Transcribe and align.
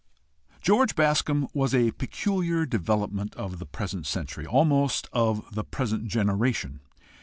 George 0.63 0.95
Bascombe 0.95 1.47
was 1.53 1.75
a 1.75 1.91
peculiar 1.91 2.65
development 2.65 3.35
of 3.35 3.59
the 3.59 3.67
present 3.67 4.07
century, 4.07 4.47
almost 4.47 5.07
of 5.13 5.53
the 5.53 5.63
present 5.63 6.07
generation. 6.07 6.79